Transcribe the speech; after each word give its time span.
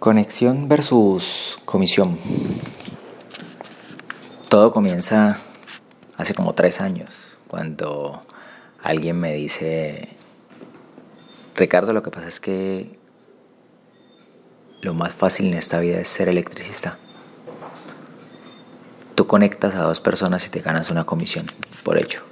Conexión 0.00 0.66
versus 0.66 1.58
comisión. 1.66 2.18
Todo 4.48 4.72
comienza 4.72 5.38
hace 6.16 6.32
como 6.32 6.54
tres 6.54 6.80
años, 6.80 7.36
cuando 7.48 8.18
alguien 8.82 9.20
me 9.20 9.34
dice, 9.34 10.08
Ricardo, 11.54 11.92
lo 11.92 12.02
que 12.02 12.10
pasa 12.10 12.28
es 12.28 12.40
que 12.40 12.98
lo 14.80 14.94
más 14.94 15.12
fácil 15.12 15.48
en 15.48 15.54
esta 15.54 15.78
vida 15.80 16.00
es 16.00 16.08
ser 16.08 16.30
electricista. 16.30 16.96
Tú 19.14 19.26
conectas 19.26 19.74
a 19.74 19.82
dos 19.82 20.00
personas 20.00 20.46
y 20.46 20.50
te 20.50 20.60
ganas 20.60 20.88
una 20.88 21.04
comisión 21.04 21.44
por 21.84 21.98
ello. 21.98 22.29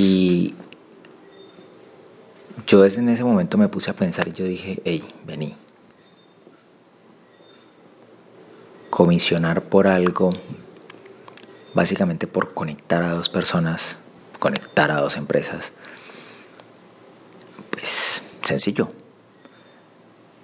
Y 0.00 0.54
yo 2.68 2.82
desde 2.82 3.00
en 3.00 3.08
ese 3.08 3.24
momento 3.24 3.58
me 3.58 3.66
puse 3.66 3.90
a 3.90 3.94
pensar 3.94 4.28
y 4.28 4.32
yo 4.32 4.44
dije, 4.44 4.80
hey, 4.84 5.02
vení. 5.26 5.56
Comisionar 8.90 9.62
por 9.62 9.88
algo, 9.88 10.30
básicamente 11.74 12.28
por 12.28 12.54
conectar 12.54 13.02
a 13.02 13.10
dos 13.10 13.28
personas, 13.28 13.98
conectar 14.38 14.92
a 14.92 15.00
dos 15.00 15.16
empresas, 15.16 15.72
pues 17.72 18.22
sencillo. 18.44 18.86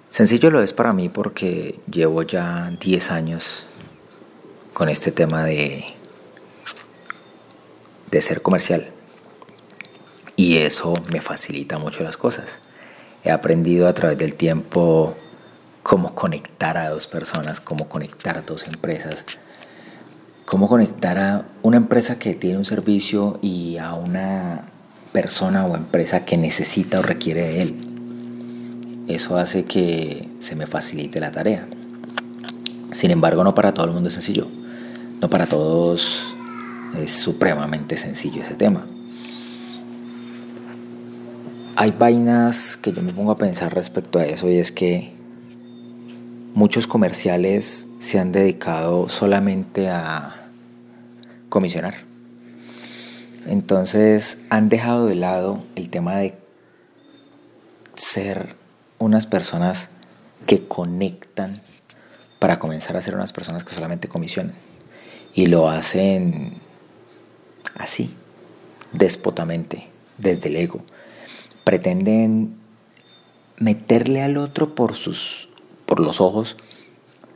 Sencillo 0.09 0.51
lo 0.51 0.61
es 0.61 0.73
para 0.73 0.91
mí 0.91 1.07
porque 1.07 1.79
llevo 1.89 2.23
ya 2.23 2.73
10 2.77 3.09
años 3.09 3.67
con 4.73 4.89
este 4.89 5.13
tema 5.13 5.45
de, 5.45 5.85
de 8.11 8.21
ser 8.21 8.41
comercial 8.41 8.91
y 10.35 10.57
eso 10.57 10.93
me 11.11 11.21
facilita 11.21 11.77
mucho 11.77 12.03
las 12.03 12.17
cosas. 12.17 12.59
He 13.23 13.31
aprendido 13.31 13.87
a 13.87 13.93
través 13.93 14.17
del 14.17 14.35
tiempo 14.35 15.15
cómo 15.83 16.13
conectar 16.13 16.77
a 16.77 16.89
dos 16.89 17.07
personas, 17.07 17.59
cómo 17.59 17.87
conectar 17.87 18.45
dos 18.45 18.67
empresas, 18.67 19.25
cómo 20.45 20.67
conectar 20.67 21.17
a 21.17 21.45
una 21.61 21.77
empresa 21.77 22.19
que 22.19 22.33
tiene 22.33 22.57
un 22.57 22.65
servicio 22.65 23.39
y 23.41 23.77
a 23.77 23.93
una 23.93 24.65
persona 25.11 25.65
o 25.65 25.75
empresa 25.75 26.25
que 26.25 26.37
necesita 26.37 26.99
o 26.99 27.01
requiere 27.01 27.41
de 27.41 27.61
él. 27.61 29.05
Eso 29.07 29.37
hace 29.37 29.65
que 29.65 30.27
se 30.39 30.55
me 30.55 30.67
facilite 30.67 31.19
la 31.19 31.31
tarea. 31.31 31.67
Sin 32.91 33.11
embargo, 33.11 33.43
no 33.43 33.55
para 33.55 33.73
todo 33.73 33.85
el 33.85 33.91
mundo 33.91 34.09
es 34.09 34.13
sencillo. 34.15 34.47
No 35.21 35.29
para 35.29 35.47
todos 35.47 36.35
es 36.97 37.11
supremamente 37.11 37.97
sencillo 37.97 38.41
ese 38.41 38.55
tema 38.55 38.85
hay 41.75 41.91
vainas 41.91 42.77
que 42.77 42.93
yo 42.93 43.01
me 43.01 43.11
pongo 43.11 43.31
a 43.31 43.37
pensar 43.37 43.73
respecto 43.73 44.19
a 44.19 44.25
eso 44.25 44.49
y 44.49 44.57
es 44.57 44.71
que 44.71 45.13
muchos 46.53 46.87
comerciales 46.87 47.85
se 47.99 48.17
han 48.17 48.31
dedicado 48.31 49.09
solamente 49.09 49.89
a 49.89 50.47
comisionar. 51.49 51.95
Entonces 53.47 54.39
han 54.49 54.69
dejado 54.69 55.05
de 55.05 55.15
lado 55.15 55.59
el 55.75 55.89
tema 55.89 56.15
de 56.15 56.37
ser 57.95 58.55
unas 58.97 59.27
personas 59.27 59.89
que 60.47 60.67
conectan 60.67 61.61
para 62.39 62.57
comenzar 62.57 62.95
a 62.95 63.01
ser 63.01 63.15
unas 63.15 63.33
personas 63.33 63.65
que 63.65 63.75
solamente 63.75 64.07
comisionan. 64.07 64.55
Y 65.33 65.47
lo 65.47 65.69
hacen 65.69 66.53
así, 67.75 68.15
despotamente, 68.93 69.89
desde 70.17 70.47
el 70.47 70.55
ego 70.55 70.81
pretenden 71.65 72.55
meterle 73.57 74.21
al 74.23 74.37
otro 74.37 74.75
por, 74.75 74.95
sus, 74.95 75.49
por 75.85 75.99
los 75.99 76.21
ojos 76.21 76.55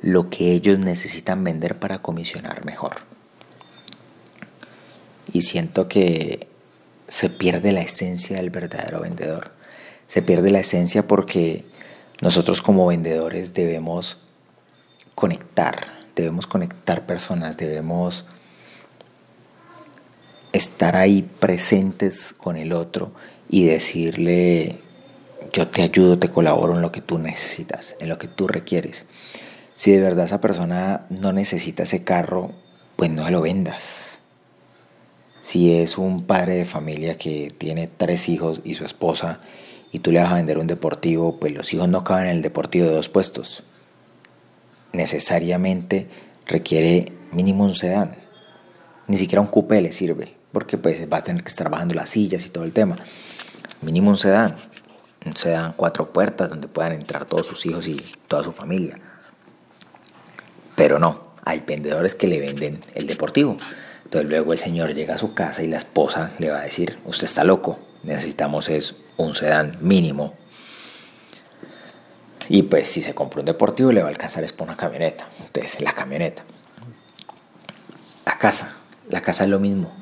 lo 0.01 0.29
que 0.29 0.53
ellos 0.53 0.79
necesitan 0.79 1.43
vender 1.43 1.77
para 1.77 2.01
comisionar 2.01 2.63
mejor. 2.63 2.97
Y 5.33 5.41
siento 5.41 5.89
que 5.89 6.47
se 7.09 7.29
pierde 7.29 7.73
la 7.73 7.81
esencia 7.81 8.37
del 8.37 8.49
verdadero 8.49 9.01
vendedor. 9.01 9.51
Se 10.07 10.21
pierde 10.21 10.51
la 10.51 10.59
esencia 10.59 11.05
porque 11.07 11.65
nosotros 12.21 12.61
como 12.61 12.87
vendedores 12.87 13.53
debemos 13.53 14.19
conectar, 15.15 15.87
debemos 16.15 16.47
conectar 16.47 17.05
personas, 17.05 17.57
debemos 17.57 18.25
estar 20.53 20.95
ahí 20.95 21.29
presentes 21.39 22.33
con 22.33 22.55
el 22.55 22.73
otro 22.73 23.11
y 23.49 23.65
decirle, 23.65 24.77
yo 25.51 25.67
te 25.67 25.81
ayudo, 25.81 26.19
te 26.19 26.29
colaboro 26.29 26.75
en 26.75 26.81
lo 26.81 26.91
que 26.91 27.01
tú 27.01 27.17
necesitas, 27.17 27.95
en 27.99 28.07
lo 28.07 28.19
que 28.19 28.27
tú 28.27 28.47
requieres. 28.47 29.05
Si 29.75 29.91
de 29.91 30.01
verdad 30.01 30.25
esa 30.25 30.39
persona 30.39 31.05
no 31.09 31.33
necesita 31.33 31.83
ese 31.83 32.03
carro, 32.03 32.51
pues 32.95 33.09
no 33.09 33.25
se 33.25 33.31
lo 33.31 33.41
vendas. 33.41 34.19
Si 35.41 35.73
es 35.73 35.97
un 35.97 36.25
padre 36.25 36.55
de 36.55 36.65
familia 36.65 37.17
que 37.17 37.51
tiene 37.57 37.87
tres 37.87 38.29
hijos 38.29 38.61
y 38.63 38.75
su 38.75 38.85
esposa 38.85 39.39
y 39.91 39.99
tú 39.99 40.11
le 40.11 40.19
vas 40.19 40.31
a 40.31 40.35
vender 40.35 40.59
un 40.59 40.67
deportivo, 40.67 41.39
pues 41.39 41.53
los 41.53 41.73
hijos 41.73 41.89
no 41.89 42.03
caben 42.03 42.27
en 42.27 42.35
el 42.35 42.41
deportivo 42.43 42.85
de 42.85 42.93
dos 42.93 43.09
puestos. 43.09 43.63
Necesariamente 44.93 46.07
requiere 46.45 47.13
mínimo 47.31 47.63
un 47.63 47.73
sedán. 47.73 48.15
Ni 49.07 49.17
siquiera 49.17 49.41
un 49.41 49.47
coupé 49.47 49.81
le 49.81 49.91
sirve, 49.91 50.35
porque 50.51 50.77
pues 50.77 51.11
va 51.11 51.17
a 51.17 51.23
tener 51.23 51.41
que 51.41 51.49
estar 51.49 51.69
bajando 51.69 51.95
las 51.95 52.11
sillas 52.11 52.45
y 52.45 52.49
todo 52.49 52.63
el 52.63 52.73
tema 52.73 52.97
mínimo 53.81 54.09
un 54.09 54.17
sedán, 54.17 54.55
un 55.25 55.35
sedán 55.35 55.73
cuatro 55.75 56.11
puertas 56.11 56.49
donde 56.49 56.67
puedan 56.67 56.93
entrar 56.93 57.25
todos 57.25 57.47
sus 57.47 57.65
hijos 57.65 57.87
y 57.87 57.97
toda 58.27 58.43
su 58.43 58.51
familia. 58.51 58.99
Pero 60.75 60.99
no, 60.99 61.33
hay 61.43 61.61
vendedores 61.61 62.15
que 62.15 62.27
le 62.27 62.39
venden 62.39 62.79
el 62.95 63.07
deportivo. 63.07 63.57
Entonces 64.03 64.29
luego 64.29 64.53
el 64.53 64.59
señor 64.59 64.93
llega 64.93 65.15
a 65.15 65.17
su 65.17 65.33
casa 65.33 65.63
y 65.63 65.67
la 65.67 65.77
esposa 65.77 66.31
le 66.39 66.49
va 66.49 66.59
a 66.59 66.63
decir, 66.63 66.97
usted 67.05 67.25
está 67.25 67.43
loco, 67.43 67.79
necesitamos 68.03 68.69
es 68.69 68.95
un 69.17 69.35
sedán 69.35 69.77
mínimo. 69.81 70.33
Y 72.47 72.63
pues 72.63 72.87
si 72.87 73.01
se 73.01 73.13
compra 73.13 73.41
un 73.41 73.45
deportivo 73.45 73.91
le 73.91 74.01
va 74.01 74.07
a 74.07 74.11
alcanzar 74.11 74.43
es 74.43 74.53
por 74.53 74.67
una 74.67 74.77
camioneta. 74.77 75.27
Entonces 75.39 75.81
la 75.81 75.93
camioneta. 75.93 76.43
La 78.25 78.37
casa, 78.37 78.69
la 79.09 79.21
casa 79.21 79.43
es 79.43 79.49
lo 79.49 79.59
mismo 79.59 79.98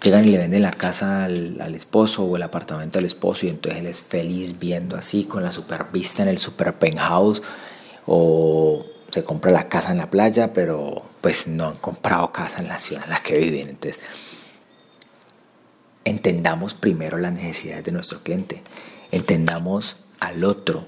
llegan 0.00 0.24
y 0.24 0.30
le 0.30 0.38
venden 0.38 0.62
la 0.62 0.70
casa 0.70 1.24
al, 1.24 1.74
esposo 1.74 2.24
o 2.24 2.36
el 2.36 2.42
apartamento 2.42 2.98
al 2.98 3.04
esposo 3.04 3.46
y 3.46 3.50
entonces 3.50 3.80
él 3.80 3.86
es 3.86 4.02
feliz 4.02 4.58
viendo 4.58 4.96
así 4.96 5.24
con 5.24 5.42
la 5.42 5.52
super 5.52 5.86
vista 5.92 6.22
en 6.22 6.28
el 6.28 6.38
super 6.38 6.78
penthouse 6.78 7.42
o 8.06 8.86
se 9.10 9.24
compra 9.24 9.50
la 9.50 9.68
casa 9.68 9.90
en 9.90 9.98
la 9.98 10.10
playa 10.10 10.52
pero 10.52 11.02
pues 11.20 11.48
no 11.48 11.66
han 11.68 11.76
comprado 11.76 12.32
casa 12.32 12.60
en 12.60 12.68
la 12.68 12.78
ciudad 12.78 13.04
en 13.04 13.10
la 13.10 13.22
que 13.22 13.38
viven. 13.38 13.68
Entonces 13.70 14.00
entendamos 16.04 16.74
primero 16.74 17.18
las 17.18 17.32
necesidades 17.32 17.84
de 17.84 17.92
nuestro 17.92 18.22
cliente 18.22 18.62
entendamos 19.10 19.96
al 20.20 20.44
otro 20.44 20.84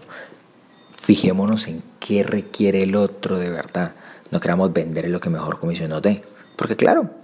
fijémonos 0.92 1.66
en 1.66 1.82
qué 1.98 2.22
requiere 2.22 2.82
el 2.82 2.94
otro 2.94 3.38
de 3.38 3.50
verdad. 3.50 3.94
No 4.30 4.38
queramos 4.38 4.72
vender 4.72 5.08
lo 5.08 5.20
que 5.20 5.30
mejor 5.30 5.58
comisión 5.58 5.90
nos 5.90 6.02
dé 6.02 6.22
porque 6.56 6.76
claro 6.76 7.19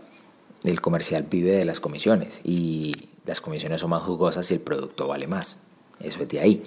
el 0.70 0.80
comercial 0.80 1.26
vive 1.28 1.52
de 1.52 1.64
las 1.64 1.80
comisiones 1.80 2.40
y 2.44 3.08
las 3.24 3.40
comisiones 3.40 3.80
son 3.80 3.90
más 3.90 4.02
jugosas 4.02 4.46
si 4.46 4.54
el 4.54 4.60
producto 4.60 5.06
vale 5.06 5.26
más. 5.26 5.58
Eso 6.00 6.22
es 6.22 6.28
de 6.28 6.40
ahí. 6.40 6.62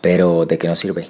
Pero 0.00 0.46
¿de 0.46 0.58
qué 0.58 0.68
nos 0.68 0.80
sirve? 0.80 1.08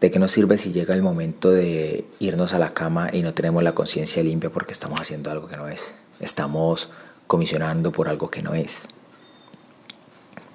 ¿De 0.00 0.10
qué 0.10 0.18
nos 0.18 0.32
sirve 0.32 0.56
si 0.58 0.72
llega 0.72 0.94
el 0.94 1.02
momento 1.02 1.50
de 1.50 2.06
irnos 2.18 2.54
a 2.54 2.58
la 2.58 2.72
cama 2.72 3.10
y 3.12 3.22
no 3.22 3.34
tenemos 3.34 3.62
la 3.62 3.74
conciencia 3.74 4.22
limpia 4.22 4.50
porque 4.50 4.72
estamos 4.72 5.00
haciendo 5.00 5.30
algo 5.30 5.48
que 5.48 5.56
no 5.56 5.68
es? 5.68 5.94
Estamos 6.18 6.88
comisionando 7.26 7.92
por 7.92 8.08
algo 8.08 8.30
que 8.30 8.42
no 8.42 8.54
es. 8.54 8.88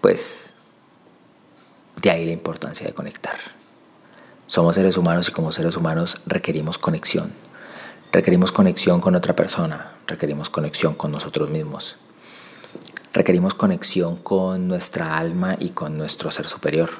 Pues 0.01 0.53
de 2.01 2.09
ahí 2.09 2.25
la 2.25 2.31
importancia 2.31 2.87
de 2.87 2.93
conectar. 2.93 3.37
Somos 4.47 4.75
seres 4.75 4.97
humanos 4.97 5.29
y 5.29 5.31
como 5.31 5.51
seres 5.51 5.77
humanos 5.77 6.21
requerimos 6.25 6.77
conexión 6.77 7.44
Requerimos 8.15 8.53
conexión 8.53 9.01
con 9.01 9.13
otra 9.15 9.35
persona, 9.35 9.91
requerimos 10.07 10.49
conexión 10.49 10.95
con 10.95 11.11
nosotros 11.11 11.49
mismos. 11.49 11.97
Requerimos 13.11 13.55
conexión 13.55 14.15
con 14.15 14.69
nuestra 14.69 15.17
alma 15.17 15.57
y 15.59 15.71
con 15.71 15.97
nuestro 15.97 16.31
ser 16.31 16.47
superior. 16.47 16.91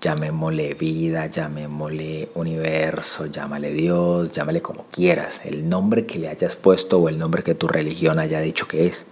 Llamémosle 0.00 0.74
vida, 0.74 1.26
llamémosle 1.26 2.30
universo, 2.36 3.26
llámale 3.26 3.72
Dios, 3.72 4.30
llámale 4.30 4.62
como 4.62 4.84
quieras, 4.92 5.40
el 5.44 5.68
nombre 5.68 6.06
que 6.06 6.20
le 6.20 6.28
hayas 6.28 6.54
puesto 6.54 7.00
o 7.00 7.08
el 7.08 7.18
nombre 7.18 7.42
que 7.42 7.56
tu 7.56 7.66
religión 7.66 8.20
haya 8.20 8.38
dicho 8.38 8.68
que 8.68 8.86
es. 8.86 9.06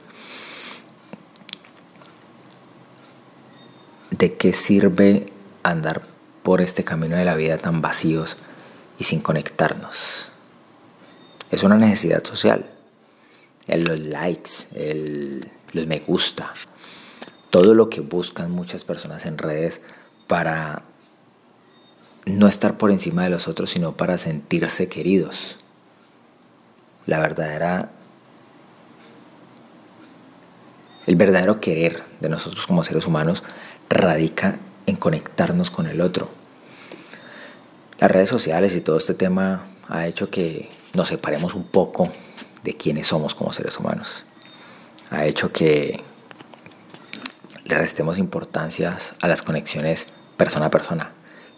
¿De 4.13 4.37
qué 4.37 4.53
sirve 4.53 5.33
andar 5.65 6.03
por 6.45 6.61
este 6.61 6.85
camino 6.85 7.17
de 7.17 7.25
la 7.25 7.35
vida 7.35 7.59
tan 7.59 7.83
vacíos 7.83 8.37
y 9.01 9.03
sin 9.03 9.19
conectarnos? 9.19 10.31
Es 11.51 11.63
una 11.63 11.77
necesidad 11.77 12.25
social. 12.25 12.67
El, 13.67 13.85
los 13.85 13.99
likes, 13.99 14.51
el, 14.75 15.49
los 15.73 15.87
me 15.87 16.01
gusta, 16.01 16.53
todo 17.51 17.75
lo 17.75 17.89
que 17.91 18.01
buscan 18.01 18.51
muchas 18.51 18.85
personas 18.85 19.27
en 19.27 19.39
redes 19.39 19.81
para 20.27 20.83
no 22.27 22.47
estar 22.47 22.77
por 22.77 22.91
encima 22.91 23.25
de 23.25 23.31
los 23.31 23.49
otros, 23.49 23.71
sino 23.71 23.97
para 23.97 24.19
sentirse 24.19 24.89
queridos. 24.89 25.57
La 27.07 27.21
verdadera 27.21 27.91
el 31.09 31.17
verdadero 31.17 31.59
querer 31.59 32.03
de 32.21 32.29
nosotros 32.29 32.67
como 32.67 32.85
seres 32.85 33.07
humanos 33.07 33.43
radica 33.89 34.59
en 34.85 34.97
conectarnos 34.97 35.71
con 35.71 35.87
el 35.87 36.03
otro. 36.03 36.29
Las 37.99 38.11
redes 38.11 38.29
sociales 38.29 38.77
y 38.77 38.83
todo 38.83 38.99
este 38.99 39.15
tema 39.15 39.65
ha 39.89 40.07
hecho 40.07 40.29
que 40.29 40.69
nos 40.95 41.09
separemos 41.09 41.55
un 41.55 41.65
poco 41.65 42.09
de 42.63 42.75
quienes 42.75 43.07
somos 43.07 43.35
como 43.35 43.53
seres 43.53 43.79
humanos. 43.79 44.25
Ha 45.11 45.25
hecho 45.25 45.53
que 45.53 46.03
le 47.65 47.79
restemos 47.79 48.19
importancia 48.19 48.97
a 49.21 49.29
las 49.29 49.43
conexiones 49.43 50.09
persona 50.37 50.67
a 50.67 50.71
persona. 50.71 51.13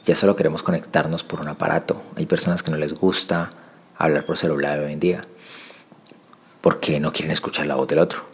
Ya 0.04 0.14
solo 0.14 0.36
queremos 0.36 0.62
conectarnos 0.62 1.24
por 1.24 1.40
un 1.40 1.48
aparato. 1.48 2.02
Hay 2.16 2.26
personas 2.26 2.62
que 2.62 2.70
no 2.70 2.76
les 2.76 2.94
gusta 2.94 3.52
hablar 3.96 4.24
por 4.24 4.36
celular 4.36 4.78
hoy 4.80 4.92
en 4.92 5.00
día 5.00 5.24
porque 6.60 7.00
no 7.00 7.12
quieren 7.12 7.30
escuchar 7.30 7.66
la 7.66 7.76
voz 7.76 7.88
del 7.88 7.98
otro. 7.98 8.24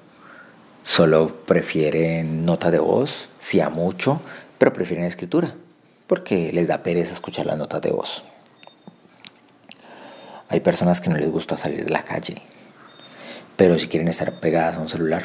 Solo 0.85 1.35
prefieren 1.47 2.45
nota 2.45 2.71
de 2.71 2.79
voz, 2.79 3.29
si 3.41 3.61
a 3.61 3.69
mucho, 3.69 4.21
pero 4.59 4.73
prefieren 4.73 5.05
escritura 5.05 5.55
porque 6.07 6.53
les 6.53 6.69
da 6.69 6.83
pereza 6.83 7.13
escuchar 7.13 7.47
las 7.47 7.59
notas 7.59 7.83
de 7.83 7.91
voz. 7.91 8.25
Hay 10.49 10.61
personas 10.61 11.01
que 11.01 11.11
no 11.11 11.17
les 11.17 11.31
gusta 11.31 11.57
salir 11.57 11.85
de 11.85 11.91
la 11.91 12.05
calle, 12.05 12.43
pero 13.57 13.79
si 13.79 13.89
quieren 13.89 14.09
estar 14.09 14.39
pegadas 14.41 14.77
a 14.77 14.81
un 14.81 14.89
celular, 14.89 15.25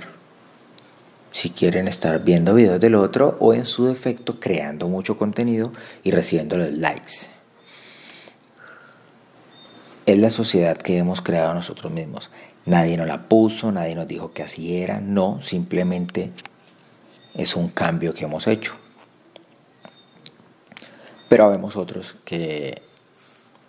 si 1.32 1.50
quieren 1.50 1.88
estar 1.88 2.24
viendo 2.24 2.54
videos 2.54 2.80
del 2.80 2.96
otro 2.96 3.38
o 3.40 3.54
en 3.54 3.66
su 3.66 3.86
defecto 3.86 4.40
creando 4.40 4.88
mucho 4.88 5.18
contenido 5.18 5.72
y 6.04 6.12
recibiendo 6.12 6.58
los 6.58 6.72
likes. 6.72 7.30
Es 10.06 10.18
la 10.18 10.30
sociedad 10.30 10.78
que 10.78 10.98
hemos 10.98 11.22
creado 11.22 11.54
nosotros 11.54 11.92
mismos. 11.92 12.32
Nadie 12.66 12.98
nos 12.98 13.08
la 13.08 13.30
puso, 13.30 13.72
nadie 13.72 13.96
nos 13.96 14.08
dijo 14.08 14.34
que 14.34 14.44
así 14.44 14.76
era, 14.76 15.00
no, 15.00 15.42
simplemente 15.42 16.32
es 17.34 17.56
un 17.56 17.70
cambio 17.70 18.14
que 18.14 18.26
hemos 18.26 18.48
hecho. 18.48 18.76
Pero 21.30 21.50
vemos 21.50 21.78
otros 21.78 22.18
que 22.26 22.82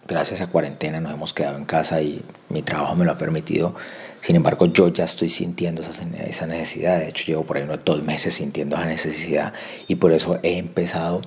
gracias 0.07 0.41
a 0.41 0.49
cuarentena 0.49 1.01
nos 1.01 1.13
hemos 1.13 1.33
quedado 1.33 1.57
en 1.57 1.65
casa 1.65 2.01
y 2.03 2.23
mi 2.49 2.63
trabajo 2.63 2.95
me 2.97 3.05
lo 3.05 3.13
ha 3.13 3.19
permitido. 3.19 3.75
Sin 4.21 4.37
embargo, 4.37 4.67
yo 4.67 4.89
ya 4.89 5.05
estoy 5.05 5.29
sintiendo 5.29 5.83
esa 5.83 6.47
necesidad. 6.47 6.99
De 6.99 7.09
hecho, 7.09 7.25
llevo 7.25 7.45
por 7.45 7.57
ahí 7.57 7.65
unos 7.65 7.81
dos 7.85 8.03
meses 8.03 8.35
sintiendo 8.35 8.77
esa 8.77 8.87
necesidad 8.87 9.53
y 9.89 9.97
por 9.97 10.13
eso 10.13 10.39
he 10.43 10.59
empezado 10.59 11.23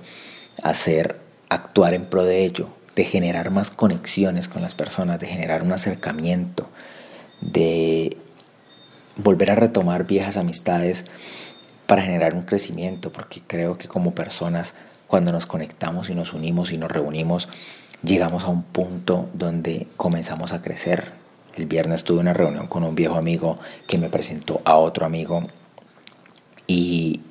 a 0.63 0.69
hacer, 0.69 1.19
actuar 1.49 1.93
en 1.93 2.05
pro 2.05 2.23
de 2.23 2.43
ello, 2.43 2.69
de 2.95 3.03
generar 3.03 3.51
más 3.51 3.69
conexiones 3.69 4.47
con 4.47 4.61
las 4.61 4.75
personas, 4.75 5.19
de 5.19 5.27
generar 5.27 5.61
un 5.61 5.73
acercamiento, 5.73 6.69
de 7.41 8.17
volver 9.17 9.51
a 9.51 9.55
retomar 9.55 10.05
viejas 10.07 10.37
amistades 10.37 11.05
para 11.87 12.01
generar 12.01 12.33
un 12.33 12.43
crecimiento, 12.43 13.11
porque 13.11 13.41
creo 13.45 13.77
que 13.77 13.87
como 13.87 14.15
personas 14.15 14.73
cuando 15.07 15.31
nos 15.31 15.45
conectamos 15.45 16.09
y 16.09 16.15
nos 16.15 16.33
unimos 16.33 16.71
y 16.71 16.77
nos 16.77 16.91
reunimos, 16.91 17.47
llegamos 18.03 18.43
a 18.43 18.47
un 18.47 18.63
punto 18.63 19.29
donde 19.33 19.87
comenzamos 19.97 20.51
a 20.51 20.61
crecer. 20.61 21.13
El 21.55 21.65
viernes 21.67 22.03
tuve 22.03 22.19
una 22.19 22.33
reunión 22.33 22.67
con 22.67 22.83
un 22.83 22.95
viejo 22.95 23.15
amigo 23.15 23.59
que 23.87 23.97
me 23.97 24.09
presentó 24.09 24.61
a 24.65 24.75
otro 24.77 25.05
amigo 25.05 25.43
y 26.67 27.21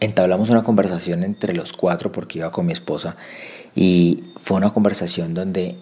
entablamos 0.00 0.50
una 0.50 0.64
conversación 0.64 1.22
entre 1.22 1.54
los 1.54 1.72
cuatro 1.72 2.10
porque 2.10 2.38
iba 2.38 2.50
con 2.50 2.66
mi 2.66 2.72
esposa 2.72 3.16
y 3.74 4.24
fue 4.40 4.56
una 4.56 4.72
conversación 4.72 5.34
donde 5.34 5.76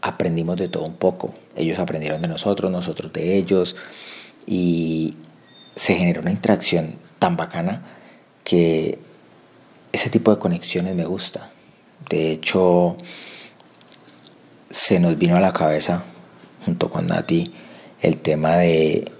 aprendimos 0.00 0.56
de 0.56 0.68
todo 0.68 0.84
un 0.84 0.96
poco. 0.96 1.32
Ellos 1.56 1.78
aprendieron 1.78 2.22
de 2.22 2.28
nosotros, 2.28 2.70
nosotros 2.72 3.12
de 3.12 3.36
ellos 3.36 3.76
y 4.46 5.16
se 5.76 5.94
generó 5.94 6.20
una 6.20 6.32
interacción 6.32 6.96
tan 7.18 7.36
bacana 7.36 7.82
que 8.44 8.98
ese 9.92 10.10
tipo 10.10 10.30
de 10.30 10.38
conexiones 10.38 10.94
me 10.94 11.04
gusta. 11.04 11.50
De 12.08 12.32
hecho, 12.32 12.96
se 14.70 14.98
nos 14.98 15.18
vino 15.18 15.36
a 15.36 15.40
la 15.40 15.52
cabeza, 15.52 16.02
junto 16.64 16.90
con 16.90 17.06
Nati, 17.06 17.52
el 18.00 18.16
tema 18.16 18.56
de 18.56 19.10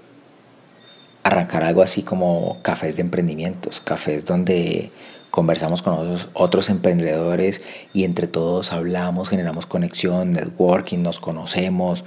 arrancar 1.23 1.63
algo 1.63 1.81
así 1.81 2.03
como 2.03 2.61
cafés 2.61 2.97
de 2.97 3.03
emprendimientos, 3.03 3.79
cafés 3.79 4.25
donde 4.25 4.91
conversamos 5.31 5.81
con 5.81 5.93
otros, 5.93 6.27
otros 6.33 6.69
emprendedores 6.69 7.61
y 7.93 8.03
entre 8.03 8.27
todos 8.27 8.73
hablamos, 8.73 9.29
generamos 9.29 9.65
conexión, 9.65 10.31
networking, 10.31 10.99
nos 10.99 11.19
conocemos 11.19 12.03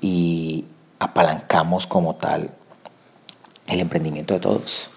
y 0.00 0.66
apalancamos 0.98 1.86
como 1.86 2.16
tal 2.16 2.50
el 3.66 3.80
emprendimiento 3.80 4.34
de 4.34 4.40
todos. 4.40 4.90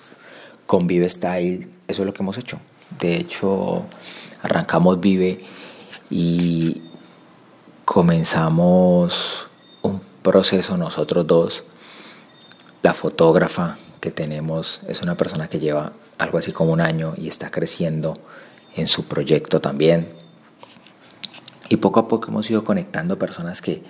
Con 0.67 0.85
Vive 0.85 1.09
Style, 1.09 1.67
eso 1.87 2.01
es 2.03 2.05
lo 2.05 2.13
que 2.13 2.21
hemos 2.21 2.37
hecho. 2.37 2.59
De 2.97 3.15
hecho, 3.15 3.83
arrancamos 4.41 4.99
Vive 4.99 5.43
y 6.09 6.81
comenzamos 7.85 9.47
un 9.81 10.01
proceso 10.21 10.77
nosotros 10.77 11.27
dos. 11.27 11.63
La 12.81 12.93
fotógrafa 12.93 13.77
que 13.99 14.11
tenemos 14.11 14.81
es 14.87 15.01
una 15.01 15.15
persona 15.15 15.49
que 15.49 15.59
lleva 15.59 15.93
algo 16.17 16.37
así 16.37 16.51
como 16.51 16.71
un 16.71 16.81
año 16.81 17.13
y 17.17 17.27
está 17.27 17.51
creciendo 17.51 18.17
en 18.75 18.87
su 18.87 19.05
proyecto 19.05 19.59
también. 19.61 20.09
Y 21.69 21.77
poco 21.77 21.99
a 21.99 22.07
poco 22.07 22.29
hemos 22.29 22.49
ido 22.49 22.63
conectando 22.63 23.19
personas 23.19 23.61
que 23.61 23.83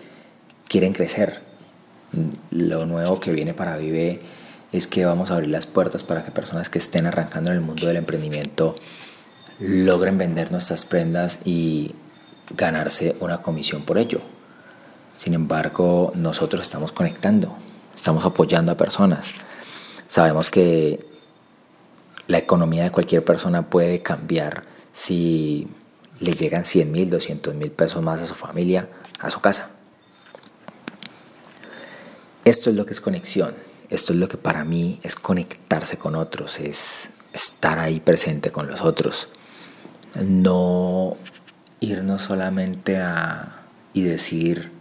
quieren 0.68 0.94
crecer. 0.94 1.42
Lo 2.52 2.86
nuevo 2.86 3.20
que 3.20 3.32
viene 3.32 3.54
para 3.54 3.78
Vive 3.78 4.22
es 4.72 4.88
que 4.88 5.06
vamos 5.06 5.32
a 5.32 5.36
abrir 5.36 5.50
las 5.50 5.66
puertas 5.66 6.04
para 6.04 6.24
que 6.24 6.32
personas 6.32 6.70
que 6.70 6.80
estén 6.80 7.08
arrancando 7.08 7.50
en 7.50 7.58
el 7.58 7.64
mundo 7.64 7.88
del 7.88 7.98
emprendimiento 7.98 8.76
logren 9.60 10.18
vender 10.18 10.52
nuestras 10.52 10.86
prendas 10.86 11.40
y 11.44 11.96
ganarse 12.56 13.16
una 13.20 13.42
comisión 13.42 13.82
por 13.82 13.98
ello. 13.98 14.22
Sin 15.18 15.34
embargo, 15.34 16.12
nosotros 16.16 16.62
estamos 16.62 16.92
conectando, 16.92 17.56
estamos 17.96 18.24
apoyando 18.24 18.72
a 18.72 18.78
personas. 18.78 19.34
Sabemos 20.08 20.50
que 20.50 21.06
la 22.28 22.38
economía 22.38 22.84
de 22.84 22.92
cualquier 22.92 23.24
persona 23.24 23.70
puede 23.70 24.02
cambiar 24.02 24.64
si 24.92 25.68
le 26.20 26.34
llegan 26.34 26.64
100 26.64 26.92
mil, 26.92 27.10
200 27.10 27.54
mil 27.56 27.72
pesos 27.72 28.04
más 28.04 28.22
a 28.22 28.26
su 28.26 28.36
familia, 28.36 28.88
a 29.20 29.30
su 29.30 29.42
casa. 29.42 29.72
Esto 32.46 32.70
es 32.70 32.76
lo 32.76 32.86
que 32.86 32.94
es 32.94 33.02
conexión. 33.02 33.54
Esto 33.90 34.14
es 34.14 34.20
lo 34.20 34.28
que 34.28 34.38
para 34.38 34.64
mí 34.64 35.00
es 35.04 35.16
conectarse 35.16 35.98
con 35.98 36.16
otros, 36.16 36.60
es 36.60 37.10
estar 37.34 37.80
ahí 37.80 38.00
presente 38.00 38.52
con 38.52 38.68
los 38.68 38.82
otros. 38.82 39.30
No 40.16 41.18
irnos 41.80 42.24
solamente 42.24 42.98
a 42.98 43.60
y 43.94 44.04
decir, 44.04 44.72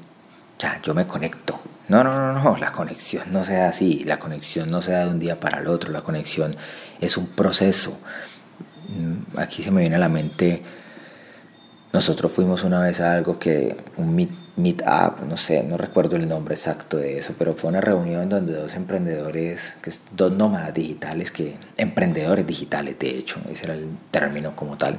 ya, 0.59 0.81
yo 0.83 0.95
me 0.95 1.07
conecto. 1.07 1.61
No, 1.89 2.05
no, 2.05 2.13
no, 2.13 2.33
no, 2.43 2.57
la 2.59 2.71
conexión 2.73 3.33
no 3.33 3.45
sea 3.45 3.69
así, 3.69 4.05
la 4.05 4.19
conexión 4.19 4.71
no 4.71 4.83
sea 4.83 5.05
de 5.05 5.11
un 5.11 5.19
día 5.19 5.41
para 5.41 5.61
el 5.61 5.69
otro, 5.69 5.91
la 5.91 6.03
conexión 6.03 6.57
es 7.01 7.17
un 7.17 7.29
proceso. 7.29 7.99
Mm, 8.89 9.39
aquí 9.39 9.63
se 9.63 9.71
me 9.71 9.81
viene 9.81 9.97
a 9.97 10.01
la 10.01 10.11
mente, 10.11 10.63
nosotros 11.93 12.31
fuimos 12.31 12.65
una 12.65 12.81
vez 12.81 13.01
a 13.01 13.15
algo 13.15 13.39
que, 13.39 13.77
un 13.97 14.15
meet 14.15 14.31
Meetup, 14.59 15.21
no 15.27 15.37
sé, 15.37 15.63
no 15.63 15.77
recuerdo 15.77 16.17
el 16.17 16.29
nombre 16.29 16.55
exacto 16.55 16.97
de 16.97 17.19
eso, 17.19 17.35
pero 17.39 17.55
fue 17.55 17.71
una 17.71 17.81
reunión 17.81 18.29
donde 18.29 18.55
dos 18.55 18.75
emprendedores, 18.75 19.75
que 19.81 19.93
dos 20.17 20.33
nómadas 20.33 20.75
digitales, 20.75 21.31
que 21.31 21.57
emprendedores 21.77 22.47
digitales 22.47 22.99
de 22.99 23.19
hecho, 23.19 23.41
ese 23.51 23.67
era 23.67 23.75
el 23.75 23.89
término 24.11 24.57
como 24.57 24.77
tal. 24.77 24.99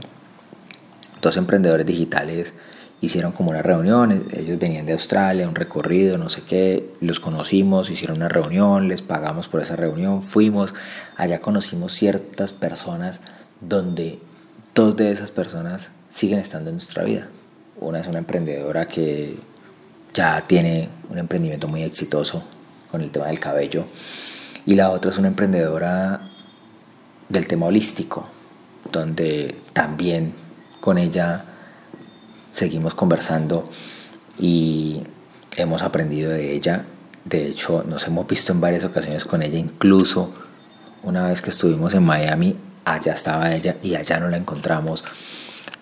Dos 1.22 1.36
emprendedores 1.36 1.86
digitales 1.86 2.54
hicieron 3.01 3.32
como 3.32 3.51
una 3.51 3.62
reunión, 3.62 4.28
ellos 4.32 4.60
venían 4.60 4.86
de 4.86 4.94
Australia, 4.94 5.48
un 5.48 5.56
recorrido, 5.56 6.18
no 6.18 6.30
sé 6.30 6.42
qué, 6.42 6.92
los 7.01 7.20
conocimos, 7.20 7.89
hicieron 7.89 8.18
una 8.18 8.30
reunión, 8.30 8.88
les 8.88 9.01
pagamos 9.01 9.48
por 9.48 9.62
esa 9.62 9.75
reunión, 9.75 10.22
fuimos, 10.22 10.74
allá 11.16 11.39
conocimos 11.39 11.94
ciertas 11.94 12.54
personas 12.54 13.22
donde 13.62 14.20
dos 14.74 14.96
de 14.96 15.12
esas 15.12 15.32
personas 15.32 15.92
siguen 16.10 16.39
estando 16.39 16.70
en 16.70 16.75
nuestra 16.75 17.04
vida. 17.04 17.28
Una 17.80 18.00
es 18.00 18.08
una 18.08 18.20
emprendedora 18.20 18.88
que 18.88 19.38
ya 20.13 20.42
tiene 20.42 20.89
un 21.10 21.18
emprendimiento 21.18 21.68
muy 21.68 21.84
exitoso 21.84 22.44
con 22.92 23.01
el 23.01 23.12
tema 23.12 23.28
del 23.28 23.39
cabello. 23.39 23.86
Y 24.66 24.75
la 24.75 24.89
otra 24.92 25.12
es 25.12 25.18
una 25.18 25.30
emprendedora 25.30 26.22
del 27.28 27.48
tema 27.48 27.68
holístico, 27.68 28.28
donde 28.92 29.56
también 29.74 30.34
con 30.80 30.98
ella 30.98 31.46
seguimos 32.51 32.94
conversando 32.94 33.70
y 34.39 35.01
hemos 35.56 35.82
aprendido 35.82 36.32
de 36.32 36.54
ella. 36.54 36.86
De 37.25 37.48
hecho, 37.48 37.84
nos 37.84 38.08
hemos 38.08 38.28
visto 38.28 38.51
en 38.51 38.62
varias 38.62 38.84
ocasiones 38.84 39.25
con 39.25 39.44
ella, 39.44 39.58
incluso 39.58 40.34
una 41.04 41.28
vez 41.28 41.42
que 41.42 41.50
estuvimos 41.50 41.94
en 41.94 42.04
Miami, 42.04 42.56
allá 42.86 43.13
estaba 43.13 43.54
ella 43.54 43.78
y 43.82 43.96
allá 43.96 44.20
no 44.20 44.28
la 44.28 44.38
encontramos. 44.38 45.04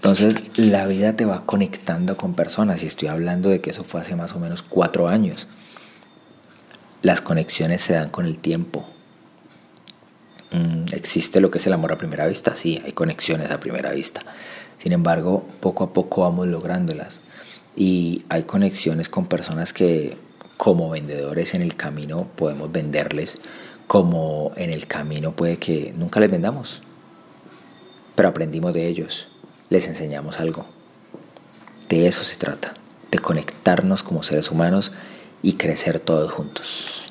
Entonces 0.09 0.57
la 0.57 0.87
vida 0.87 1.17
te 1.17 1.25
va 1.25 1.45
conectando 1.45 2.15
con 2.15 2.33
personas 2.33 2.81
y 2.81 2.85
estoy 2.85 3.09
hablando 3.09 3.49
de 3.49 3.59
que 3.59 3.71
eso 3.71 3.83
fue 3.83 3.99
hace 3.99 4.15
más 4.15 4.33
o 4.35 4.39
menos 4.39 4.63
cuatro 4.63 5.09
años. 5.09 5.47
Las 7.01 7.19
conexiones 7.19 7.81
se 7.81 7.93
dan 7.93 8.09
con 8.09 8.25
el 8.25 8.39
tiempo. 8.39 8.85
Mm, 10.51 10.93
¿Existe 10.93 11.41
lo 11.41 11.51
que 11.51 11.57
es 11.57 11.67
el 11.67 11.73
amor 11.73 11.91
a 11.91 11.97
primera 11.97 12.25
vista? 12.25 12.55
Sí, 12.55 12.81
hay 12.85 12.93
conexiones 12.93 13.51
a 13.51 13.59
primera 13.59 13.91
vista. 13.91 14.21
Sin 14.77 14.93
embargo, 14.93 15.45
poco 15.59 15.83
a 15.83 15.91
poco 15.91 16.21
vamos 16.21 16.47
lográndolas. 16.47 17.19
Y 17.75 18.23
hay 18.29 18.43
conexiones 18.43 19.09
con 19.09 19.25
personas 19.25 19.73
que 19.73 20.15
como 20.55 20.89
vendedores 20.89 21.53
en 21.53 21.61
el 21.61 21.75
camino 21.75 22.29
podemos 22.37 22.71
venderles, 22.71 23.41
como 23.87 24.53
en 24.55 24.71
el 24.71 24.87
camino 24.87 25.35
puede 25.35 25.57
que 25.57 25.93
nunca 25.97 26.21
les 26.21 26.31
vendamos, 26.31 26.81
pero 28.15 28.29
aprendimos 28.29 28.73
de 28.73 28.87
ellos, 28.87 29.27
les 29.69 29.87
enseñamos 29.87 30.39
algo. 30.39 30.65
De 31.89 32.07
eso 32.07 32.23
se 32.23 32.37
trata, 32.37 32.73
de 33.11 33.19
conectarnos 33.19 34.03
como 34.03 34.23
seres 34.23 34.51
humanos 34.51 34.91
y 35.41 35.53
crecer 35.53 35.99
todos 35.99 36.31
juntos. 36.31 37.07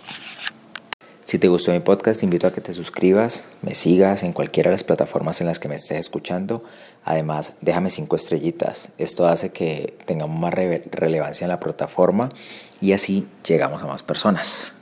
Si 1.26 1.40
te 1.40 1.48
gustó 1.48 1.72
mi 1.72 1.80
podcast, 1.80 2.20
te 2.20 2.26
invito 2.26 2.46
a 2.46 2.52
que 2.52 2.60
te 2.60 2.72
suscribas, 2.72 3.46
me 3.60 3.75
sigas 3.75 4.22
en 4.22 4.32
cualquiera 4.32 4.70
de 4.70 4.75
las 4.75 4.84
plataformas 4.84 5.40
en 5.40 5.48
las 5.48 5.58
que 5.58 5.66
me 5.66 5.75
estés 5.75 5.98
escuchando. 5.98 6.62
Además, 7.04 7.54
déjame 7.62 7.90
cinco 7.90 8.14
estrellitas. 8.14 8.92
Esto 8.96 9.26
hace 9.26 9.50
que 9.50 9.96
tengamos 10.04 10.38
más 10.38 10.54
relevancia 10.54 11.44
en 11.44 11.48
la 11.48 11.58
plataforma 11.58 12.28
y 12.80 12.92
así 12.92 13.26
llegamos 13.44 13.82
a 13.82 13.86
más 13.86 14.04
personas. 14.04 14.75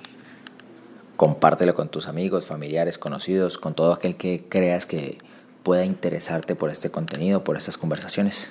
Compártelo 1.16 1.74
con 1.74 1.88
tus 1.88 2.08
amigos, 2.08 2.44
familiares, 2.44 2.98
conocidos, 2.98 3.56
con 3.56 3.74
todo 3.74 3.94
aquel 3.94 4.16
que 4.16 4.44
creas 4.46 4.84
que 4.84 5.16
pueda 5.64 5.84
interesarte 5.84 6.54
por 6.54 6.70
este 6.70 6.90
contenido, 6.90 7.42
por 7.42 7.56
estas 7.56 7.76
conversaciones. 7.76 8.50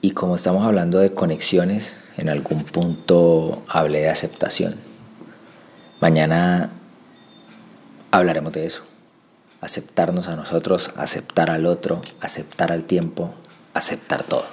Y 0.00 0.12
como 0.12 0.36
estamos 0.36 0.64
hablando 0.64 0.98
de 0.98 1.12
conexiones, 1.12 1.98
en 2.16 2.28
algún 2.28 2.62
punto 2.62 3.64
hablé 3.66 4.02
de 4.02 4.10
aceptación. 4.10 4.76
Mañana 6.00 6.70
hablaremos 8.12 8.52
de 8.52 8.66
eso. 8.66 8.84
Aceptarnos 9.60 10.28
a 10.28 10.36
nosotros, 10.36 10.92
aceptar 10.96 11.50
al 11.50 11.66
otro, 11.66 12.02
aceptar 12.20 12.70
al 12.70 12.84
tiempo, 12.84 13.34
aceptar 13.74 14.22
todo. 14.22 14.44